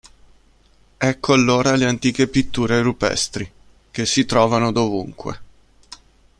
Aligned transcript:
Ecco 0.97 1.31
allora 1.33 1.75
le 1.75 1.85
antiche 1.85 2.27
pitture 2.27 2.81
rupestri, 2.81 3.47
che 3.91 4.07
si 4.07 4.25
trovano 4.25 4.71
dovunque. 4.71 5.41